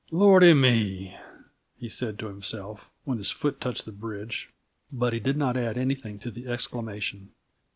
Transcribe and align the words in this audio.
"Lordy 0.09 0.55
me!" 0.55 1.15
he 1.77 1.87
said 1.87 2.17
to 2.17 2.25
himself, 2.25 2.89
when 3.03 3.19
his 3.19 3.29
foot 3.29 3.61
touched 3.61 3.85
the 3.85 3.91
bridge, 3.91 4.49
but 4.91 5.13
he 5.13 5.19
did 5.19 5.37
not 5.37 5.55
add 5.55 5.77
anything 5.77 6.17
to 6.21 6.31
the 6.31 6.47
exclamation. 6.47 7.29